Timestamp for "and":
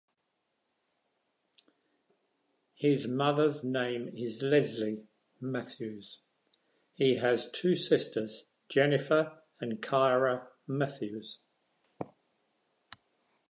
9.59-9.79